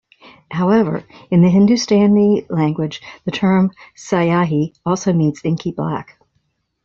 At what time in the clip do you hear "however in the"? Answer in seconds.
0.49-1.49